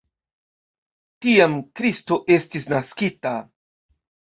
Tiam 1.27 1.55
Kristo 1.81 2.21
estis 2.41 2.69
naskita. 2.77 3.41